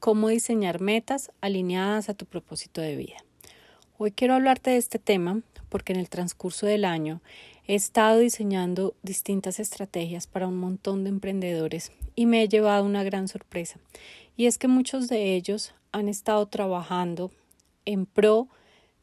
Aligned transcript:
cómo 0.00 0.28
diseñar 0.28 0.80
metas 0.80 1.30
alineadas 1.42 2.08
a 2.08 2.14
tu 2.14 2.24
propósito 2.24 2.80
de 2.80 2.96
vida. 2.96 3.18
Hoy 3.98 4.12
quiero 4.12 4.34
hablarte 4.34 4.70
de 4.70 4.78
este 4.78 4.98
tema 4.98 5.42
porque 5.68 5.92
en 5.92 6.00
el 6.00 6.08
transcurso 6.08 6.66
del 6.66 6.86
año 6.86 7.20
he 7.66 7.74
estado 7.74 8.18
diseñando 8.18 8.94
distintas 9.02 9.60
estrategias 9.60 10.26
para 10.26 10.48
un 10.48 10.56
montón 10.56 11.04
de 11.04 11.10
emprendedores 11.10 11.92
y 12.16 12.24
me 12.24 12.42
he 12.42 12.48
llevado 12.48 12.84
una 12.84 13.04
gran 13.04 13.28
sorpresa. 13.28 13.78
Y 14.38 14.46
es 14.46 14.56
que 14.56 14.68
muchos 14.68 15.06
de 15.08 15.36
ellos 15.36 15.74
han 15.92 16.08
estado 16.08 16.46
trabajando 16.46 17.30
en 17.84 18.06
pro 18.06 18.48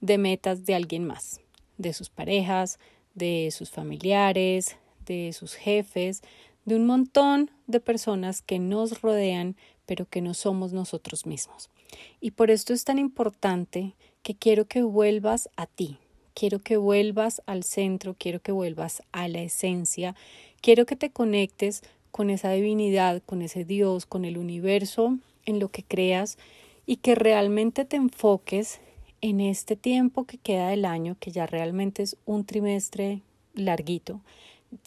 de 0.02 0.18
metas 0.18 0.66
de 0.66 0.74
alguien 0.74 1.06
más, 1.06 1.42
de 1.78 1.94
sus 1.94 2.10
parejas, 2.10 2.80
de 3.14 3.50
sus 3.52 3.70
familiares, 3.70 4.78
de 5.06 5.32
sus 5.34 5.54
jefes, 5.54 6.24
de 6.66 6.76
un 6.76 6.88
montón 6.88 7.52
de 7.68 7.80
personas 7.80 8.42
que 8.42 8.58
nos 8.58 9.02
rodean, 9.02 9.56
pero 9.88 10.06
que 10.08 10.22
no 10.22 10.36
somos 10.36 10.74
nosotros 10.74 11.26
mismos. 11.26 11.72
Y 12.22 12.32
por 12.32 12.52
esto 12.52 12.74
es 12.74 12.84
tan 12.84 13.00
importante 13.00 13.96
que 14.22 14.36
quiero 14.36 14.66
que 14.66 14.84
vuelvas 14.84 15.50
a 15.56 15.66
ti, 15.66 15.98
quiero 16.36 16.60
que 16.60 16.78
vuelvas 16.78 17.42
al 17.48 17.64
centro, 17.64 18.16
quiero 18.20 18.40
que 18.42 18.52
vuelvas 18.52 19.02
a 19.12 19.28
la 19.28 19.42
esencia, 19.42 20.16
quiero 20.62 20.86
que 20.86 20.96
te 20.96 21.10
conectes 21.10 21.82
con 22.12 22.30
esa 22.30 22.52
divinidad, 22.52 23.24
con 23.26 23.42
ese 23.42 23.66
Dios, 23.66 24.06
con 24.06 24.26
el 24.26 24.38
universo, 24.38 25.18
en 25.46 25.60
lo 25.60 25.70
que 25.70 25.82
creas 25.82 26.38
y 26.86 26.98
que 26.98 27.16
realmente 27.16 27.86
te 27.86 27.96
enfoques 27.96 28.80
en 29.22 29.40
este 29.40 29.76
tiempo 29.76 30.26
que 30.26 30.38
queda 30.38 30.70
del 30.70 30.86
año, 30.86 31.16
que 31.20 31.32
ya 31.32 31.48
realmente 31.48 32.04
es 32.04 32.18
un 32.26 32.46
trimestre 32.46 33.22
larguito, 33.56 34.22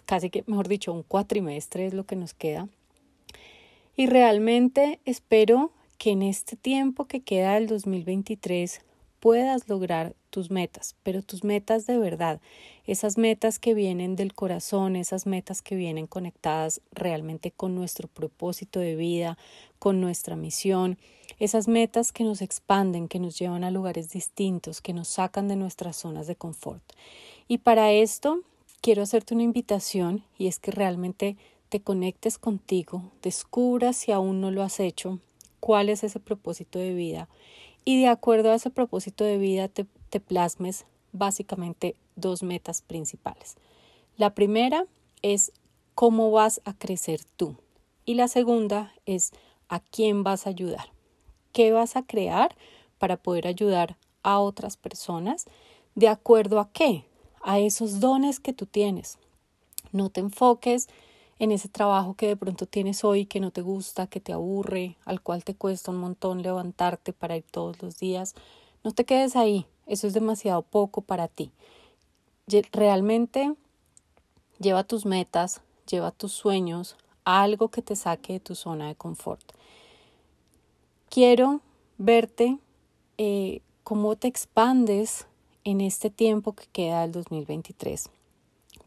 casi 0.06 0.30
que, 0.30 0.44
mejor 0.46 0.68
dicho, 0.68 0.92
un 0.92 1.02
cuatrimestre 1.02 1.86
es 1.86 1.94
lo 1.94 2.04
que 2.04 2.16
nos 2.16 2.34
queda. 2.34 2.68
Y 4.00 4.06
realmente 4.06 4.98
espero 5.04 5.72
que 5.98 6.12
en 6.12 6.22
este 6.22 6.56
tiempo 6.56 7.04
que 7.04 7.20
queda 7.20 7.56
del 7.56 7.66
2023 7.66 8.80
puedas 9.20 9.68
lograr 9.68 10.16
tus 10.30 10.50
metas, 10.50 10.96
pero 11.02 11.20
tus 11.20 11.44
metas 11.44 11.86
de 11.86 11.98
verdad, 11.98 12.40
esas 12.86 13.18
metas 13.18 13.58
que 13.58 13.74
vienen 13.74 14.16
del 14.16 14.32
corazón, 14.32 14.96
esas 14.96 15.26
metas 15.26 15.60
que 15.60 15.76
vienen 15.76 16.06
conectadas 16.06 16.80
realmente 16.92 17.50
con 17.50 17.74
nuestro 17.74 18.08
propósito 18.08 18.80
de 18.80 18.96
vida, 18.96 19.36
con 19.78 20.00
nuestra 20.00 20.34
misión, 20.34 20.96
esas 21.38 21.68
metas 21.68 22.10
que 22.10 22.24
nos 22.24 22.40
expanden, 22.40 23.06
que 23.06 23.20
nos 23.20 23.38
llevan 23.38 23.64
a 23.64 23.70
lugares 23.70 24.08
distintos, 24.08 24.80
que 24.80 24.94
nos 24.94 25.08
sacan 25.08 25.46
de 25.46 25.56
nuestras 25.56 25.96
zonas 25.96 26.26
de 26.26 26.36
confort. 26.36 26.82
Y 27.48 27.58
para 27.58 27.92
esto 27.92 28.40
quiero 28.80 29.02
hacerte 29.02 29.34
una 29.34 29.42
invitación 29.42 30.24
y 30.38 30.46
es 30.46 30.58
que 30.58 30.70
realmente 30.70 31.36
te 31.70 31.80
conectes 31.80 32.36
contigo, 32.36 33.12
descubras 33.22 33.96
si 33.96 34.12
aún 34.12 34.40
no 34.40 34.50
lo 34.50 34.62
has 34.62 34.80
hecho, 34.80 35.20
cuál 35.60 35.88
es 35.88 36.04
ese 36.04 36.20
propósito 36.20 36.78
de 36.78 36.92
vida. 36.92 37.28
Y 37.84 38.00
de 38.00 38.08
acuerdo 38.08 38.50
a 38.50 38.56
ese 38.56 38.70
propósito 38.70 39.24
de 39.24 39.38
vida 39.38 39.68
te, 39.68 39.86
te 40.10 40.20
plasmes 40.20 40.84
básicamente 41.12 41.96
dos 42.16 42.42
metas 42.42 42.82
principales. 42.82 43.56
La 44.16 44.34
primera 44.34 44.86
es 45.22 45.52
cómo 45.94 46.30
vas 46.30 46.60
a 46.64 46.74
crecer 46.74 47.20
tú. 47.36 47.56
Y 48.04 48.14
la 48.14 48.28
segunda 48.28 48.92
es 49.06 49.32
a 49.68 49.80
quién 49.80 50.24
vas 50.24 50.46
a 50.46 50.50
ayudar, 50.50 50.92
qué 51.52 51.72
vas 51.72 51.94
a 51.94 52.02
crear 52.02 52.56
para 52.98 53.16
poder 53.16 53.46
ayudar 53.46 53.96
a 54.22 54.40
otras 54.40 54.76
personas 54.76 55.46
de 55.94 56.08
acuerdo 56.08 56.58
a 56.58 56.70
qué, 56.72 57.04
a 57.42 57.60
esos 57.60 58.00
dones 58.00 58.40
que 58.40 58.52
tú 58.52 58.66
tienes. 58.66 59.18
No 59.92 60.10
te 60.10 60.20
enfoques 60.20 60.88
en 61.40 61.52
ese 61.52 61.68
trabajo 61.68 62.14
que 62.14 62.28
de 62.28 62.36
pronto 62.36 62.66
tienes 62.66 63.02
hoy 63.02 63.24
que 63.24 63.40
no 63.40 63.50
te 63.50 63.62
gusta, 63.62 64.06
que 64.06 64.20
te 64.20 64.34
aburre, 64.34 64.98
al 65.06 65.22
cual 65.22 65.42
te 65.42 65.54
cuesta 65.54 65.90
un 65.90 65.96
montón 65.96 66.42
levantarte 66.42 67.14
para 67.14 67.34
ir 67.34 67.44
todos 67.50 67.80
los 67.82 67.98
días. 67.98 68.34
No 68.84 68.92
te 68.92 69.06
quedes 69.06 69.36
ahí, 69.36 69.66
eso 69.86 70.06
es 70.06 70.12
demasiado 70.12 70.60
poco 70.60 71.00
para 71.00 71.28
ti. 71.28 71.50
Realmente 72.72 73.54
lleva 74.58 74.84
tus 74.84 75.06
metas, 75.06 75.62
lleva 75.88 76.10
tus 76.10 76.32
sueños 76.32 76.96
algo 77.24 77.68
que 77.68 77.80
te 77.80 77.96
saque 77.96 78.34
de 78.34 78.40
tu 78.40 78.54
zona 78.54 78.88
de 78.88 78.94
confort. 78.94 79.52
Quiero 81.08 81.62
verte 81.96 82.58
eh, 83.16 83.62
cómo 83.82 84.14
te 84.14 84.28
expandes 84.28 85.26
en 85.64 85.80
este 85.80 86.10
tiempo 86.10 86.52
que 86.52 86.66
queda 86.66 87.00
del 87.00 87.12
2023. 87.12 88.10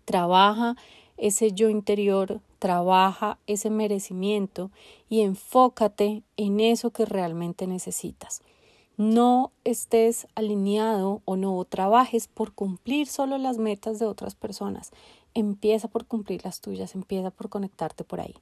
Trabaja 0.05 0.75
ese 1.17 1.51
yo 1.51 1.69
interior, 1.69 2.41
trabaja 2.59 3.37
ese 3.47 3.69
merecimiento 3.69 4.71
y 5.09 5.21
enfócate 5.21 6.23
en 6.37 6.59
eso 6.59 6.91
que 6.91 7.05
realmente 7.05 7.67
necesitas. 7.67 8.41
No 8.97 9.51
estés 9.63 10.27
alineado 10.35 11.21
o 11.25 11.35
no 11.35 11.63
trabajes 11.65 12.27
por 12.27 12.53
cumplir 12.53 13.07
solo 13.07 13.37
las 13.37 13.57
metas 13.57 13.97
de 13.99 14.05
otras 14.05 14.35
personas. 14.35 14.91
Empieza 15.33 15.87
por 15.87 16.05
cumplir 16.05 16.45
las 16.45 16.61
tuyas, 16.61 16.93
empieza 16.93 17.31
por 17.31 17.49
conectarte 17.49 18.03
por 18.03 18.21
ahí. 18.21 18.35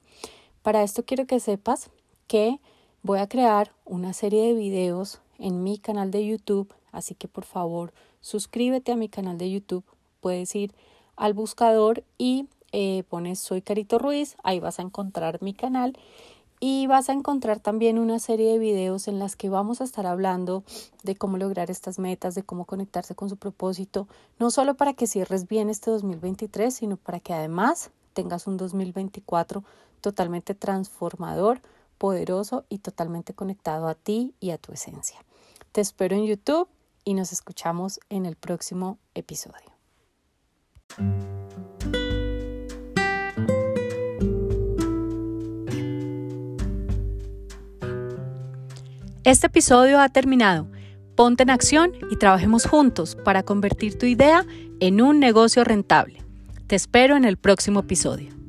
Para 0.62 0.82
esto 0.82 1.04
quiero 1.04 1.26
que 1.26 1.40
sepas 1.40 1.90
que 2.26 2.60
voy 3.02 3.18
a 3.18 3.28
crear 3.28 3.72
una 3.84 4.12
serie 4.12 4.46
de 4.46 4.54
videos 4.54 5.20
en 5.38 5.62
mi 5.62 5.78
canal 5.78 6.10
de 6.10 6.26
YouTube, 6.26 6.72
así 6.92 7.14
que 7.14 7.28
por 7.28 7.44
favor 7.44 7.92
suscríbete 8.20 8.92
a 8.92 8.96
mi 8.96 9.08
canal 9.08 9.38
de 9.38 9.50
YouTube. 9.50 9.84
Puedes 10.20 10.54
ir 10.54 10.74
al 11.16 11.34
buscador 11.34 12.04
y 12.18 12.46
eh, 12.72 13.04
pones 13.08 13.38
Soy 13.38 13.62
Carito 13.62 13.98
Ruiz, 13.98 14.36
ahí 14.42 14.60
vas 14.60 14.78
a 14.78 14.82
encontrar 14.82 15.42
mi 15.42 15.54
canal 15.54 15.96
y 16.64 16.86
vas 16.86 17.08
a 17.08 17.12
encontrar 17.12 17.58
también 17.58 17.98
una 17.98 18.20
serie 18.20 18.52
de 18.52 18.58
videos 18.58 19.08
en 19.08 19.18
las 19.18 19.34
que 19.34 19.48
vamos 19.48 19.80
a 19.80 19.84
estar 19.84 20.06
hablando 20.06 20.62
de 21.02 21.16
cómo 21.16 21.36
lograr 21.36 21.72
estas 21.72 21.98
metas, 21.98 22.36
de 22.36 22.44
cómo 22.44 22.66
conectarse 22.66 23.16
con 23.16 23.28
su 23.28 23.36
propósito, 23.36 24.06
no 24.38 24.52
solo 24.52 24.74
para 24.74 24.92
que 24.92 25.08
cierres 25.08 25.48
bien 25.48 25.68
este 25.68 25.90
2023, 25.90 26.72
sino 26.72 26.96
para 26.96 27.18
que 27.18 27.34
además 27.34 27.90
tengas 28.12 28.46
un 28.46 28.56
2024 28.58 29.64
totalmente 30.00 30.54
transformador, 30.54 31.60
poderoso 31.98 32.64
y 32.68 32.78
totalmente 32.78 33.34
conectado 33.34 33.88
a 33.88 33.96
ti 33.96 34.32
y 34.38 34.50
a 34.50 34.58
tu 34.58 34.72
esencia. 34.72 35.18
Te 35.72 35.80
espero 35.80 36.14
en 36.14 36.26
YouTube 36.26 36.68
y 37.04 37.14
nos 37.14 37.32
escuchamos 37.32 37.98
en 38.08 38.24
el 38.24 38.36
próximo 38.36 38.98
episodio. 39.14 39.72
Este 49.24 49.46
episodio 49.46 50.00
ha 50.00 50.08
terminado. 50.08 50.68
Ponte 51.14 51.44
en 51.44 51.50
acción 51.50 51.92
y 52.10 52.16
trabajemos 52.16 52.66
juntos 52.66 53.16
para 53.24 53.44
convertir 53.44 53.96
tu 53.96 54.04
idea 54.04 54.44
en 54.80 55.00
un 55.00 55.20
negocio 55.20 55.62
rentable. 55.62 56.20
Te 56.66 56.74
espero 56.74 57.16
en 57.16 57.24
el 57.24 57.36
próximo 57.36 57.80
episodio. 57.80 58.41